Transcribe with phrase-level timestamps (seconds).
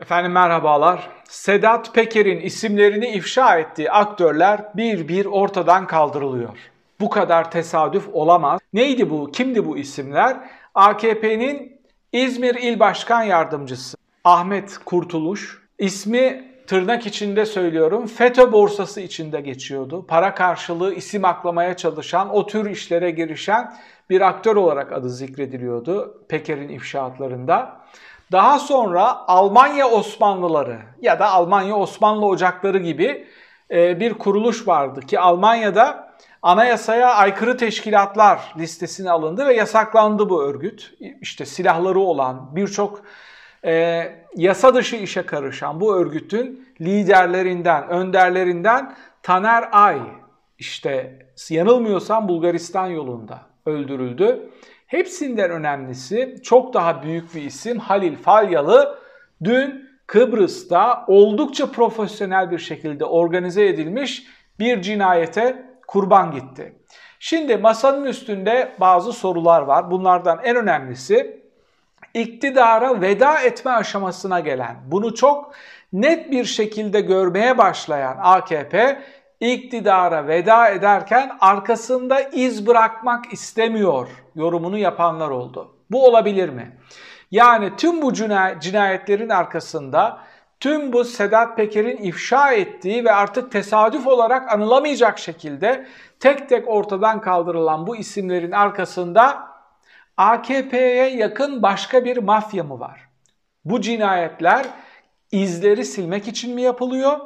[0.00, 1.08] Efendim merhabalar.
[1.28, 6.58] Sedat Peker'in isimlerini ifşa ettiği aktörler bir bir ortadan kaldırılıyor.
[7.00, 8.60] Bu kadar tesadüf olamaz.
[8.72, 9.32] Neydi bu?
[9.32, 10.36] Kimdi bu isimler?
[10.74, 11.80] AKP'nin
[12.12, 15.62] İzmir İl Başkan Yardımcısı Ahmet Kurtuluş.
[15.78, 20.06] İsmi tırnak içinde söylüyorum FETÖ borsası içinde geçiyordu.
[20.06, 23.74] Para karşılığı isim aklamaya çalışan, o tür işlere girişen
[24.10, 27.84] bir aktör olarak adı zikrediliyordu Peker'in ifşaatlarında.
[28.34, 33.26] Daha sonra Almanya Osmanlıları ya da Almanya Osmanlı Ocakları gibi
[33.70, 40.94] e, bir kuruluş vardı ki Almanya'da anayasaya aykırı teşkilatlar listesine alındı ve yasaklandı bu örgüt.
[41.20, 43.02] İşte silahları olan birçok
[43.64, 44.04] e,
[44.36, 49.98] yasa dışı işe karışan bu örgütün liderlerinden, önderlerinden Taner Ay
[50.58, 51.18] işte
[51.50, 54.50] yanılmıyorsam Bulgaristan yolunda öldürüldü.
[54.86, 58.98] Hepsinden önemlisi çok daha büyük bir isim Halil Falyalı
[59.44, 64.26] dün Kıbrıs'ta oldukça profesyonel bir şekilde organize edilmiş
[64.58, 66.78] bir cinayete kurban gitti.
[67.18, 69.90] Şimdi masanın üstünde bazı sorular var.
[69.90, 71.44] Bunlardan en önemlisi
[72.14, 75.54] iktidara veda etme aşamasına gelen, bunu çok
[75.92, 79.02] net bir şekilde görmeye başlayan AKP
[79.52, 85.74] iktidara veda ederken arkasında iz bırakmak istemiyor yorumunu yapanlar oldu.
[85.90, 86.78] Bu olabilir mi?
[87.30, 88.12] Yani tüm bu
[88.60, 90.18] cinayetlerin arkasında
[90.60, 95.86] tüm bu Sedat Peker'in ifşa ettiği ve artık tesadüf olarak anılamayacak şekilde
[96.20, 99.48] tek tek ortadan kaldırılan bu isimlerin arkasında
[100.16, 103.00] AKP'ye yakın başka bir mafya mı var?
[103.64, 104.66] Bu cinayetler
[105.32, 107.20] izleri silmek için mi yapılıyor?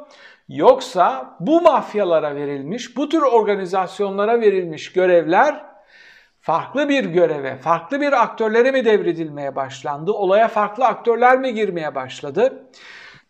[0.49, 5.65] Yoksa bu mafyalara verilmiş, bu tür organizasyonlara verilmiş görevler
[6.41, 10.11] farklı bir göreve, farklı bir aktörlere mi devredilmeye başlandı?
[10.11, 12.63] Olaya farklı aktörler mi girmeye başladı?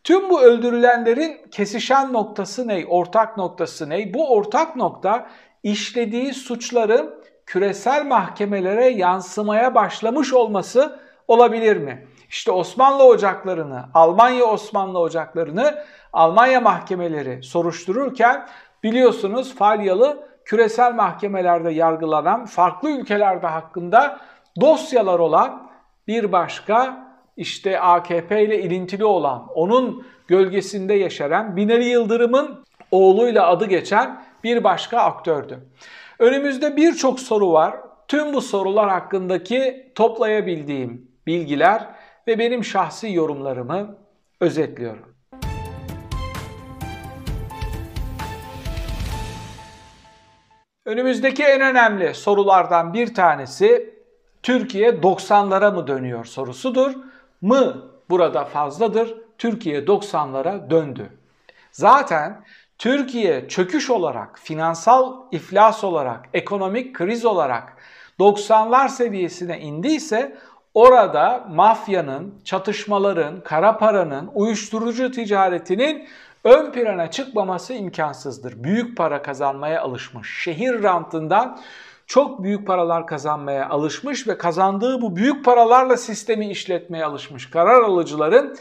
[0.04, 2.86] Tüm bu öldürülenlerin kesişen noktası ne?
[2.86, 4.14] Ortak noktası ne?
[4.14, 5.30] Bu ortak nokta
[5.64, 12.08] işlediği suçların küresel mahkemelere yansımaya başlamış olması olabilir mi?
[12.30, 18.48] İşte Osmanlı ocaklarını, Almanya Osmanlı ocaklarını Almanya mahkemeleri soruştururken
[18.84, 24.20] biliyorsunuz Falyalı küresel mahkemelerde yargılanan farklı ülkelerde hakkında
[24.62, 25.70] dosyalar olan
[26.08, 27.08] bir başka
[27.38, 34.98] işte AKP ile ilintili olan, onun gölgesinde yaşaran Binali Yıldırım'ın oğluyla adı geçen bir başka
[35.00, 35.60] aktördü.
[36.20, 37.76] Önümüzde birçok soru var.
[38.08, 41.88] Tüm bu sorular hakkındaki toplayabildiğim bilgiler
[42.30, 43.96] ve benim şahsi yorumlarımı
[44.40, 45.16] özetliyorum.
[50.86, 53.94] Önümüzdeki en önemli sorulardan bir tanesi
[54.44, 56.94] Türkiye 90'lara mı dönüyor sorusudur.
[57.42, 59.18] Mı burada fazladır.
[59.38, 61.10] Türkiye 90'lara döndü.
[61.72, 62.44] Zaten
[62.78, 67.78] Türkiye çöküş olarak, finansal iflas olarak, ekonomik kriz olarak
[68.20, 70.38] 90'lar seviyesine indiyse
[70.74, 76.08] orada mafyanın, çatışmaların, kara paranın, uyuşturucu ticaretinin
[76.44, 78.64] ön plana çıkmaması imkansızdır.
[78.64, 81.60] Büyük para kazanmaya alışmış, şehir rantından
[82.08, 88.56] çok büyük paralar kazanmaya alışmış ve kazandığı bu büyük paralarla sistemi işletmeye alışmış karar alıcıların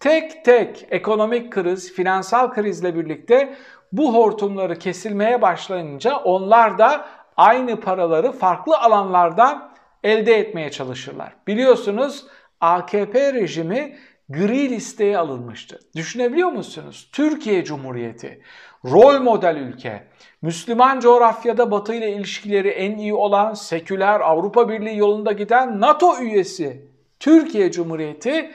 [0.00, 3.56] tek tek ekonomik kriz, finansal krizle birlikte
[3.92, 7.04] bu hortumları kesilmeye başlayınca onlar da
[7.36, 9.71] aynı paraları farklı alanlardan
[10.02, 11.36] elde etmeye çalışırlar.
[11.46, 12.26] Biliyorsunuz
[12.60, 13.96] AKP rejimi
[14.28, 15.78] gri listeye alınmıştı.
[15.96, 17.08] Düşünebiliyor musunuz?
[17.12, 18.42] Türkiye Cumhuriyeti,
[18.84, 20.04] rol model ülke,
[20.42, 26.86] Müslüman coğrafyada Batı ile ilişkileri en iyi olan seküler Avrupa Birliği yolunda giden NATO üyesi
[27.20, 28.50] Türkiye Cumhuriyeti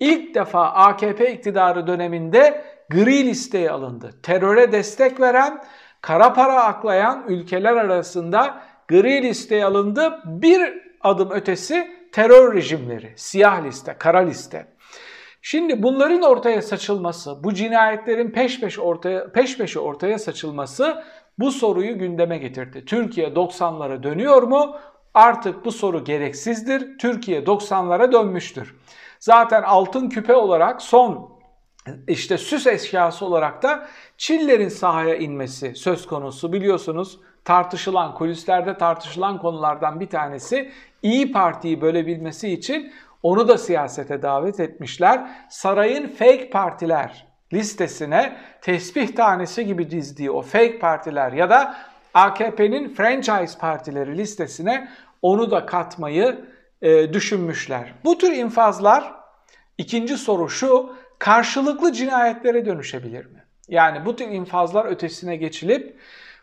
[0.00, 4.10] ilk defa AKP iktidarı döneminde gri listeye alındı.
[4.22, 5.64] Teröre destek veren,
[6.00, 10.20] kara para aklayan ülkeler arasında gri listeye alındı.
[10.24, 14.66] Bir adım ötesi terör rejimleri, siyah liste, kara liste.
[15.42, 21.04] Şimdi bunların ortaya saçılması, bu cinayetlerin peş peşe ortaya peş peşe ortaya saçılması
[21.38, 22.84] bu soruyu gündeme getirdi.
[22.84, 24.76] Türkiye 90'lara dönüyor mu?
[25.14, 26.98] Artık bu soru gereksizdir.
[26.98, 28.76] Türkiye 90'lara dönmüştür.
[29.18, 31.38] Zaten altın küpe olarak son
[32.08, 36.52] işte süs eşyası olarak da Çillerin sahaya inmesi söz konusu.
[36.52, 40.70] Biliyorsunuz tartışılan, kulislerde tartışılan konulardan bir tanesi
[41.02, 42.92] İyi Parti'yi bölebilmesi için
[43.22, 45.30] onu da siyasete davet etmişler.
[45.48, 51.76] Sarayın fake partiler listesine tesbih tanesi gibi dizdiği o fake partiler ya da
[52.14, 54.88] AKP'nin franchise partileri listesine
[55.22, 56.44] onu da katmayı
[56.82, 57.94] e, düşünmüşler.
[58.04, 59.14] Bu tür infazlar
[59.78, 63.44] ikinci soru şu karşılıklı cinayetlere dönüşebilir mi?
[63.68, 65.98] Yani bu tür infazlar ötesine geçilip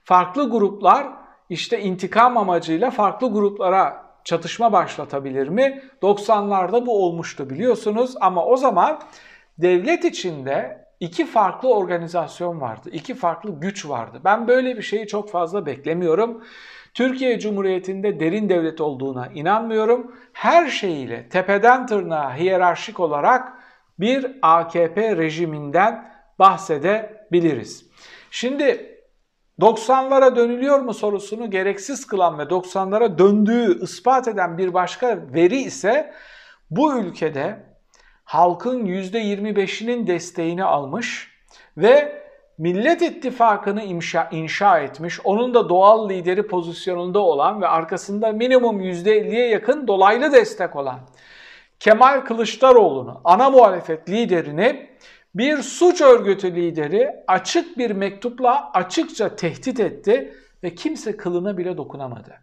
[0.05, 1.07] farklı gruplar
[1.49, 5.83] işte intikam amacıyla farklı gruplara çatışma başlatabilir mi?
[6.01, 8.99] 90'larda bu olmuştu biliyorsunuz ama o zaman
[9.57, 14.21] devlet içinde iki farklı organizasyon vardı, iki farklı güç vardı.
[14.23, 16.43] Ben böyle bir şeyi çok fazla beklemiyorum.
[16.93, 20.15] Türkiye Cumhuriyeti'nde derin devlet olduğuna inanmıyorum.
[20.33, 23.53] Her şeyiyle tepeden tırnağa hiyerarşik olarak
[23.99, 27.85] bir AKP rejiminden bahsedebiliriz.
[28.31, 28.94] Şimdi
[29.59, 36.13] 90'lara dönülüyor mu sorusunu gereksiz kılan ve 90'lara döndüğü ispat eden bir başka veri ise
[36.71, 37.63] bu ülkede
[38.23, 41.31] halkın %25'inin desteğini almış
[41.77, 42.25] ve
[42.57, 49.49] Millet İttifakı'nı inşa, inşa etmiş, onun da doğal lideri pozisyonunda olan ve arkasında minimum %50'ye
[49.49, 50.99] yakın dolaylı destek olan
[51.79, 54.89] Kemal Kılıçdaroğlu'nu, ana muhalefet liderini
[55.35, 60.33] bir suç örgütü lideri açık bir mektupla açıkça tehdit etti
[60.63, 62.33] ve kimse kılına bile dokunamadı.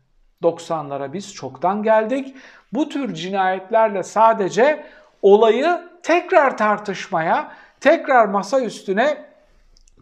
[0.42, 2.36] 90'lara biz çoktan geldik.
[2.72, 4.86] Bu tür cinayetlerle sadece
[5.22, 9.24] olayı tekrar tartışmaya, tekrar masa üstüne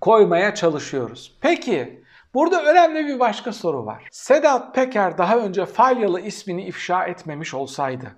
[0.01, 1.39] koymaya çalışıyoruz.
[1.41, 2.03] Peki
[2.35, 4.09] burada önemli bir başka soru var.
[4.11, 8.17] Sedat Peker daha önce Falyalı ismini ifşa etmemiş olsaydı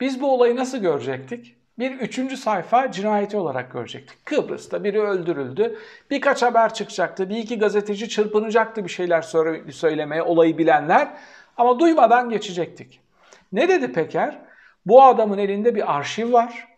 [0.00, 1.57] biz bu olayı nasıl görecektik?
[1.78, 4.26] Bir üçüncü sayfa cinayeti olarak görecektik.
[4.26, 5.78] Kıbrıs'ta biri öldürüldü.
[6.10, 7.28] Birkaç haber çıkacaktı.
[7.28, 9.22] Bir iki gazeteci çırpınacaktı bir şeyler
[9.70, 11.08] söylemeye olayı bilenler.
[11.56, 13.00] Ama duymadan geçecektik.
[13.52, 14.38] Ne dedi Peker?
[14.86, 16.68] Bu adamın elinde bir arşiv var.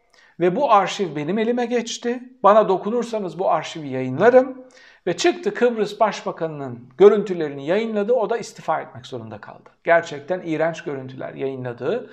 [0.41, 2.21] Ve bu arşiv benim elime geçti.
[2.43, 4.65] Bana dokunursanız bu arşivi yayınlarım.
[5.07, 8.13] Ve çıktı Kıbrıs Başbakanı'nın görüntülerini yayınladı.
[8.13, 9.71] O da istifa etmek zorunda kaldı.
[9.85, 12.11] Gerçekten iğrenç görüntüler yayınladığı.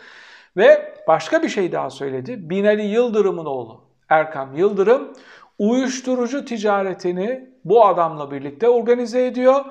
[0.57, 2.49] Ve başka bir şey daha söyledi.
[2.49, 5.13] Binali Yıldırım'ın oğlu Erkam Yıldırım
[5.59, 9.65] uyuşturucu ticaretini bu adamla birlikte organize ediyor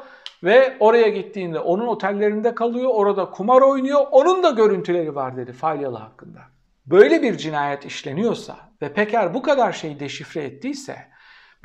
[0.44, 4.06] ve oraya gittiğinde onun otellerinde kalıyor, orada kumar oynuyor.
[4.10, 6.40] Onun da görüntüleri var dedi Falyalı hakkında.
[6.86, 10.96] Böyle bir cinayet işleniyorsa ve Peker bu kadar şeyi deşifre ettiyse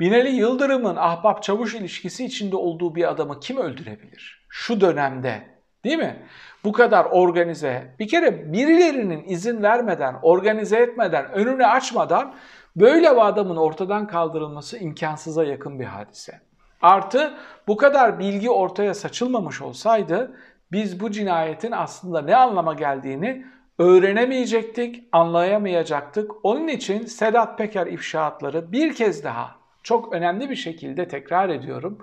[0.00, 4.46] Binali Yıldırım'ın ahbap çavuş ilişkisi içinde olduğu bir adamı kim öldürebilir?
[4.48, 5.42] Şu dönemde
[5.84, 6.26] değil mi?
[6.64, 12.34] Bu kadar organize, bir kere birilerinin izin vermeden, organize etmeden, önünü açmadan
[12.76, 16.40] böyle bir adamın ortadan kaldırılması imkansıza yakın bir hadise.
[16.82, 17.34] Artı
[17.68, 20.36] bu kadar bilgi ortaya saçılmamış olsaydı
[20.72, 23.46] biz bu cinayetin aslında ne anlama geldiğini
[23.78, 26.30] öğrenemeyecektik, anlayamayacaktık.
[26.42, 31.98] Onun için Sedat Peker ifşaatları bir kez daha çok önemli bir şekilde tekrar ediyorum.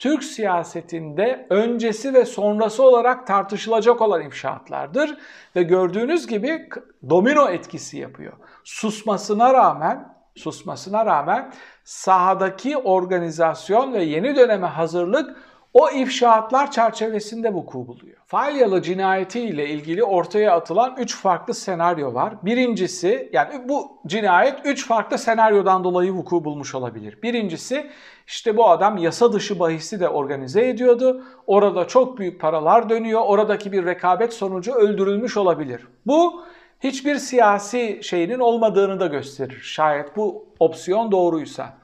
[0.00, 5.18] Türk siyasetinde öncesi ve sonrası olarak tartışılacak olan ifşaatlardır
[5.56, 6.68] ve gördüğünüz gibi
[7.10, 8.32] domino etkisi yapıyor.
[8.64, 11.52] Susmasına rağmen susmasına rağmen
[11.84, 15.36] sahadaki organizasyon ve yeni döneme hazırlık
[15.74, 18.16] o ifşaatlar çerçevesinde vuku buluyor.
[18.26, 22.34] Falyalı cinayeti ile ilgili ortaya atılan 3 farklı senaryo var.
[22.42, 27.22] Birincisi yani bu cinayet 3 farklı senaryodan dolayı vuku bulmuş olabilir.
[27.22, 27.90] Birincisi
[28.26, 31.24] işte bu adam yasa dışı bahisi de organize ediyordu.
[31.46, 33.20] Orada çok büyük paralar dönüyor.
[33.26, 35.86] Oradaki bir rekabet sonucu öldürülmüş olabilir.
[36.06, 36.42] Bu
[36.80, 39.60] hiçbir siyasi şeyinin olmadığını da gösterir.
[39.62, 41.79] Şayet bu opsiyon doğruysa.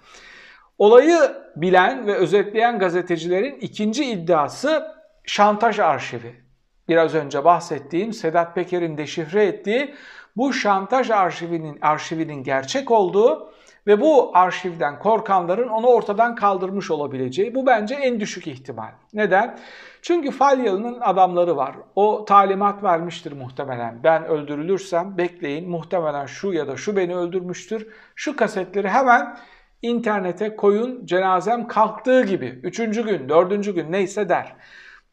[0.78, 1.18] Olayı
[1.56, 6.34] bilen ve özetleyen gazetecilerin ikinci iddiası şantaj arşivi.
[6.88, 9.94] Biraz önce bahsettiğim Sedat Peker'in deşifre ettiği
[10.36, 13.52] bu şantaj arşivinin arşivinin gerçek olduğu
[13.86, 18.90] ve bu arşivden korkanların onu ortadan kaldırmış olabileceği bu bence en düşük ihtimal.
[19.12, 19.58] Neden?
[20.02, 21.74] Çünkü Falyalı'nın adamları var.
[21.94, 24.00] O talimat vermiştir muhtemelen.
[24.04, 27.88] Ben öldürülürsem bekleyin muhtemelen şu ya da şu beni öldürmüştür.
[28.14, 29.36] Şu kasetleri hemen
[29.82, 32.60] internete koyun cenazem kalktığı gibi.
[32.62, 34.56] Üçüncü gün, dördüncü gün neyse der.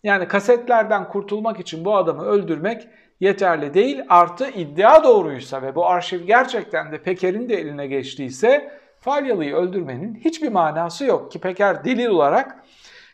[0.04, 2.88] Yani kasetlerden kurtulmak için bu adamı öldürmek
[3.20, 4.02] yeterli değil.
[4.10, 10.50] Artı iddia doğruysa ve bu arşiv gerçekten de Peker'in de eline geçtiyse Falyalı'yı öldürmenin hiçbir
[10.50, 12.64] manası yok ki Peker delil olarak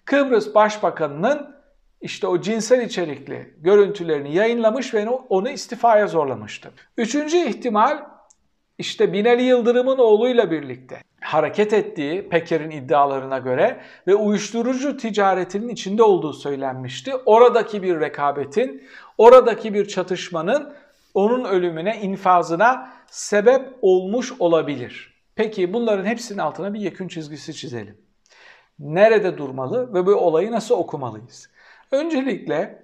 [0.06, 1.56] Kıbrıs Başbakanı'nın
[2.02, 6.72] işte o cinsel içerikli görüntülerini yayınlamış ve onu istifaya zorlamıştı.
[6.98, 8.06] Üçüncü ihtimal
[8.78, 11.02] işte Binali Yıldırım'ın oğluyla birlikte
[11.34, 17.16] hareket ettiği Peker'in iddialarına göre ve uyuşturucu ticaretinin içinde olduğu söylenmişti.
[17.26, 18.84] Oradaki bir rekabetin,
[19.18, 20.74] oradaki bir çatışmanın
[21.14, 25.14] onun ölümüne, infazına sebep olmuş olabilir.
[25.36, 27.98] Peki bunların hepsinin altına bir yekün çizgisi çizelim.
[28.80, 31.50] Nerede durmalı ve bu olayı nasıl okumalıyız?
[31.92, 32.84] Öncelikle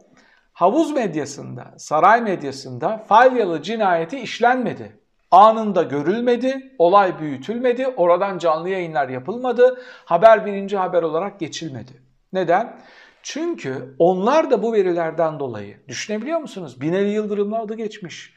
[0.54, 5.05] havuz medyasında, saray medyasında Falyalı cinayeti işlenmedi.
[5.32, 11.92] Anında görülmedi, olay büyütülmedi, oradan canlı yayınlar yapılmadı, haber birinci haber olarak geçilmedi.
[12.34, 12.80] Neden?
[13.24, 16.82] Çünkü onlar da bu verilerden dolayı düşünebiliyor musunuz?
[16.82, 18.34] Binali Yıldırım'la adı geçmiş.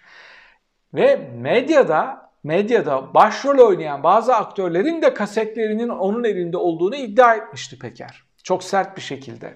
[0.95, 8.23] Ve medyada medyada başrol oynayan bazı aktörlerin de kasetlerinin onun elinde olduğunu iddia etmişti Peker.
[8.45, 9.55] Çok sert bir şekilde.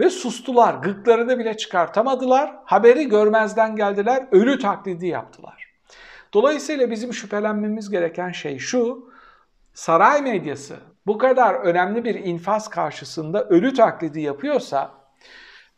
[0.00, 5.63] Ve sustular, gıklarını bile çıkartamadılar, haberi görmezden geldiler, ölü taklidi yaptılar.
[6.34, 9.10] Dolayısıyla bizim şüphelenmemiz gereken şey şu,
[9.74, 10.76] saray medyası
[11.06, 14.90] bu kadar önemli bir infaz karşısında ölü taklidi yapıyorsa,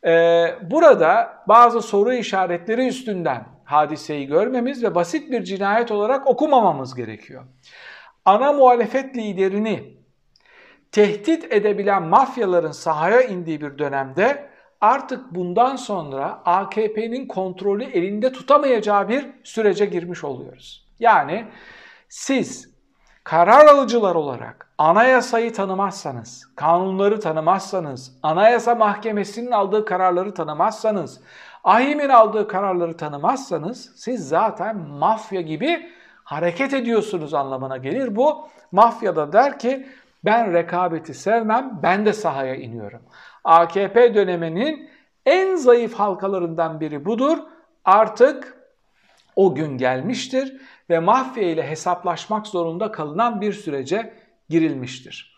[0.06, 7.44] e, burada bazı soru işaretleri üstünden hadiseyi görmemiz ve basit bir cinayet olarak okumamamız gerekiyor.
[8.24, 9.96] Ana muhalefet liderini
[10.92, 19.26] tehdit edebilen mafyaların sahaya indiği bir dönemde artık bundan sonra AKP'nin kontrolü elinde tutamayacağı bir
[19.44, 20.86] sürece girmiş oluyoruz.
[20.98, 21.46] Yani
[22.08, 22.70] siz
[23.24, 31.20] karar alıcılar olarak anayasayı tanımazsanız, kanunları tanımazsanız, anayasa mahkemesinin aldığı kararları tanımazsanız,
[31.64, 35.90] ahimin aldığı kararları tanımazsanız siz zaten mafya gibi
[36.24, 38.16] hareket ediyorsunuz anlamına gelir.
[38.16, 39.86] Bu mafyada der ki
[40.24, 43.02] ben rekabeti sevmem, ben de sahaya iniyorum.
[43.46, 44.90] AKP döneminin
[45.26, 47.38] en zayıf halkalarından biri budur.
[47.84, 48.56] Artık
[49.36, 50.60] o gün gelmiştir
[50.90, 54.14] ve mafya ile hesaplaşmak zorunda kalınan bir sürece
[54.48, 55.36] girilmiştir.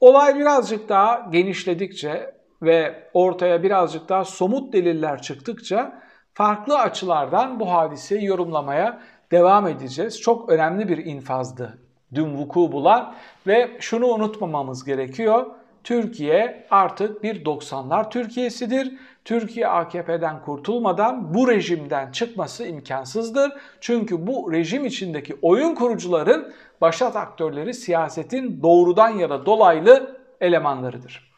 [0.00, 6.02] Olay birazcık daha genişledikçe ve ortaya birazcık daha somut deliller çıktıkça
[6.34, 9.00] farklı açılardan bu hadiseyi yorumlamaya
[9.30, 10.20] devam edeceğiz.
[10.20, 11.78] Çok önemli bir infazdı
[12.14, 13.14] dün vuku bulan
[13.46, 15.46] ve şunu unutmamamız gerekiyor.
[15.88, 18.92] Türkiye artık bir 90'lar Türkiye'sidir.
[19.24, 23.52] Türkiye AKP'den kurtulmadan bu rejimden çıkması imkansızdır.
[23.80, 31.32] Çünkü bu rejim içindeki oyun kurucuların başat aktörleri siyasetin doğrudan ya da dolaylı elemanlarıdır.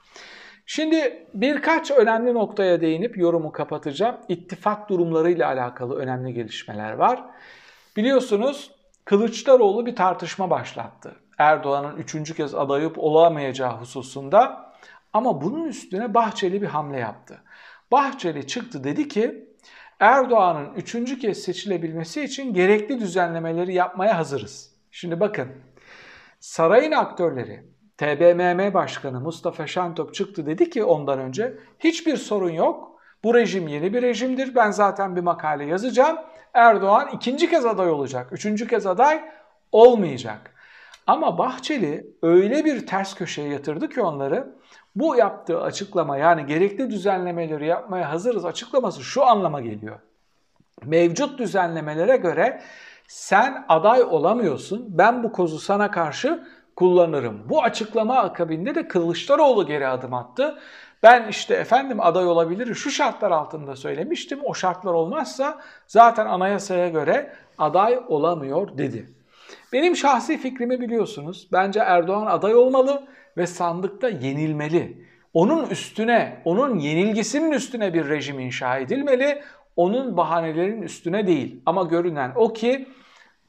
[0.67, 4.17] Şimdi birkaç önemli noktaya değinip yorumu kapatacağım.
[4.29, 7.23] İttifak durumlarıyla alakalı önemli gelişmeler var.
[7.97, 8.71] Biliyorsunuz
[9.05, 11.17] Kılıçdaroğlu bir tartışma başlattı.
[11.41, 14.73] Erdoğan'ın üçüncü kez adayıp olamayacağı hususunda.
[15.13, 17.43] Ama bunun üstüne Bahçeli bir hamle yaptı.
[17.93, 19.49] Bahçeli çıktı dedi ki
[20.01, 24.75] Erdoğan'ın üçüncü kez seçilebilmesi için gerekli düzenlemeleri yapmaya hazırız.
[24.91, 25.49] Şimdi bakın
[26.41, 27.65] sarayın aktörleri
[27.99, 33.01] TBMM Başkanı Mustafa Şentop çıktı dedi ki ondan önce hiçbir sorun yok.
[33.25, 34.55] Bu rejim yeni bir rejimdir.
[34.55, 36.19] Ben zaten bir makale yazacağım.
[36.55, 38.33] Erdoğan ikinci kez aday olacak.
[38.33, 39.25] Üçüncü kez aday
[39.73, 40.50] olmayacak.
[41.11, 44.55] Ama Bahçeli öyle bir ters köşeye yatırdı ki onları
[44.97, 49.99] bu yaptığı açıklama yani gerekli düzenlemeleri yapmaya hazırız açıklaması şu anlama geliyor.
[50.85, 52.63] Mevcut düzenlemelere göre
[53.09, 54.87] sen aday olamıyorsun.
[54.89, 57.49] Ben bu kozu sana karşı kullanırım.
[57.49, 60.59] Bu açıklama akabinde de Kılıçdaroğlu geri adım attı.
[61.03, 64.41] Ben işte efendim aday olabilir şu şartlar altında söylemiştim.
[64.45, 69.20] O şartlar olmazsa zaten anayasaya göre aday olamıyor dedi.
[69.73, 71.49] Benim şahsi fikrimi biliyorsunuz.
[71.53, 73.03] Bence Erdoğan aday olmalı
[73.37, 75.05] ve sandıkta yenilmeli.
[75.35, 79.43] Onun üstüne, onun yenilgisinin üstüne bir rejim inşa edilmeli.
[79.77, 81.63] Onun bahanelerin üstüne değil.
[81.67, 82.89] Ama görünen o ki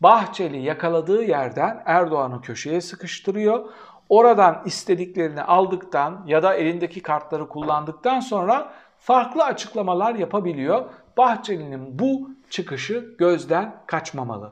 [0.02, 3.66] Bahçeli yakaladığı yerden Erdoğan'ı köşeye sıkıştırıyor.
[4.10, 10.86] Oradan istediklerini aldıktan ya da elindeki kartları kullandıktan sonra farklı açıklamalar yapabiliyor.
[11.18, 14.52] Bahçeli'nin bu çıkışı gözden kaçmamalı.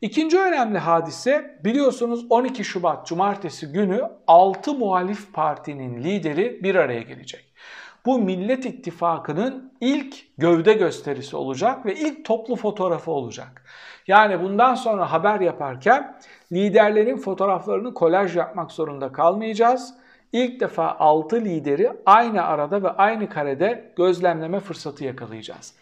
[0.00, 7.44] İkinci önemli hadise biliyorsunuz 12 Şubat Cumartesi günü 6 muhalif partinin lideri bir araya gelecek.
[8.06, 13.62] Bu Millet İttifakı'nın ilk gövde gösterisi olacak ve ilk toplu fotoğrafı olacak.
[14.06, 16.18] Yani bundan sonra haber yaparken
[16.52, 19.94] liderlerin fotoğraflarını kolaj yapmak zorunda kalmayacağız.
[20.32, 25.74] İlk defa 6 lideri aynı arada ve aynı karede gözlemleme fırsatı yakalayacağız.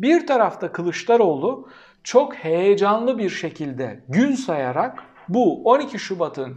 [0.00, 1.68] Bir tarafta Kılıçdaroğlu
[2.04, 6.56] çok heyecanlı bir şekilde gün sayarak bu 12 Şubat'ın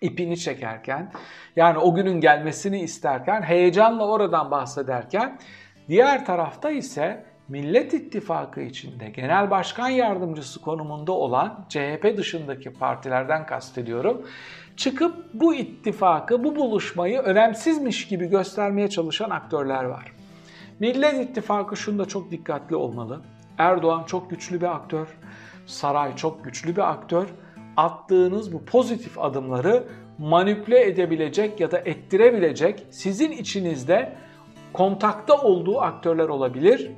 [0.00, 1.12] ipini çekerken
[1.56, 5.38] yani o günün gelmesini isterken heyecanla oradan bahsederken
[5.88, 14.26] diğer tarafta ise Millet İttifakı içinde genel başkan yardımcısı konumunda olan CHP dışındaki partilerden kastediyorum.
[14.76, 20.17] Çıkıp bu ittifakı, bu buluşmayı önemsizmiş gibi göstermeye çalışan aktörler var.
[20.80, 23.20] Millet İttifakı şunda çok dikkatli olmalı.
[23.58, 25.18] Erdoğan çok güçlü bir aktör,
[25.66, 27.26] saray çok güçlü bir aktör.
[27.76, 29.84] Attığınız bu pozitif adımları
[30.18, 34.16] manipüle edebilecek ya da ettirebilecek sizin içinizde
[34.72, 36.90] kontakta olduğu aktörler olabilir.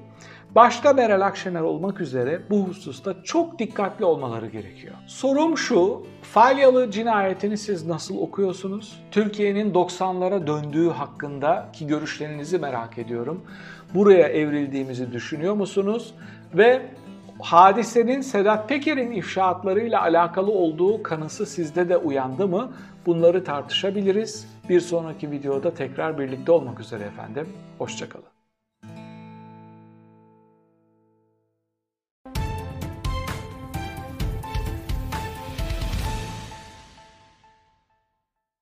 [0.54, 4.94] Başta Meral Akşener olmak üzere bu hususta çok dikkatli olmaları gerekiyor.
[5.06, 9.02] Sorum şu, Falyalı cinayetini siz nasıl okuyorsunuz?
[9.10, 13.44] Türkiye'nin 90'lara döndüğü hakkındaki görüşlerinizi merak ediyorum.
[13.94, 16.14] Buraya evrildiğimizi düşünüyor musunuz?
[16.54, 16.82] Ve
[17.40, 22.72] hadisenin Sedat Peker'in ifşaatlarıyla alakalı olduğu kanısı sizde de uyandı mı?
[23.06, 24.48] Bunları tartışabiliriz.
[24.68, 27.48] Bir sonraki videoda tekrar birlikte olmak üzere efendim.
[27.78, 28.39] Hoşçakalın.